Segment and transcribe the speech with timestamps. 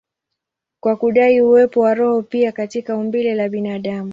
[0.79, 4.09] kwa kudai uwepo wa roho pia katika umbile la binadamu.